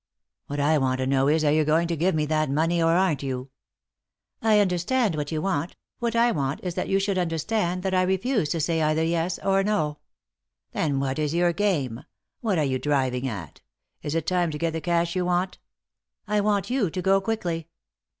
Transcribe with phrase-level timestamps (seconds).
[0.47, 2.89] "What I want to know is, are you going to give me that money or
[2.93, 3.51] aren't you?""
[4.41, 6.89] I understand what you want; what I want is that 174 ;«y?e.c.V GOOglC THE INTERRUPTED
[6.89, 9.99] KISS you should understand that I refuse to say either yes or no.""
[10.73, 12.03] Then what is your game?
[12.39, 13.61] What are you driving at?
[14.01, 15.59] Is it time to get the cash you want?""
[16.27, 17.67] I want you to go quickly."